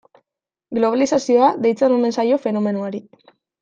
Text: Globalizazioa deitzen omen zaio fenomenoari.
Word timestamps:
Globalizazioa 0.77 1.51
deitzen 1.67 1.97
omen 2.01 2.19
zaio 2.19 2.43
fenomenoari. 2.51 3.09